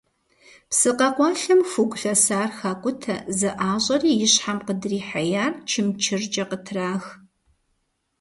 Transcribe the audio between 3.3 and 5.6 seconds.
зэӏащӏэри и щхьэм къыдрихьеяр